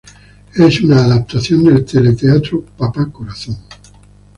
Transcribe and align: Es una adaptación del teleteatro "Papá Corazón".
Es 0.55 0.81
una 0.81 1.03
adaptación 1.05 1.63
del 1.63 1.85
teleteatro 1.85 2.59
"Papá 2.75 3.07
Corazón". 3.11 3.55